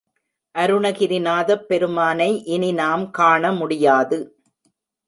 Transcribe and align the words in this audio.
அருணகிரிநாதப் 0.55 1.67
பெருமானை 1.67 2.29
இனி 2.45 2.71
நாம் 2.71 3.05
காண 3.11 3.51
முடியாது. 3.51 4.19